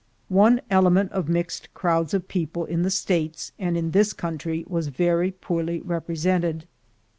One 0.29 0.61
element 0.71 1.11
of 1.11 1.29
mixed 1.29 1.71
crowds 1.75 2.15
of 2.15 2.27
people, 2.27 2.65
in 2.65 2.81
the 2.81 2.89
States 2.89 3.51
and 3.59 3.77
in 3.77 3.91
this 3.91 4.13
country, 4.13 4.65
was 4.67 4.87
very 4.87 5.29
poorly 5.29 5.79
repre 5.81 6.17
sented. 6.17 6.63